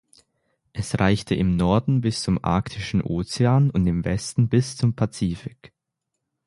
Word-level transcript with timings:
Es 0.73 0.99
reichte 0.99 1.35
im 1.35 1.57
Norden 1.57 2.01
bis 2.01 2.23
zum 2.23 2.43
arktischen 2.43 3.03
Ozean 3.03 3.69
und 3.69 3.85
im 3.85 4.03
Westen 4.03 4.49
bis 4.49 4.75
zum 4.75 4.95
Pazifik. 4.95 5.73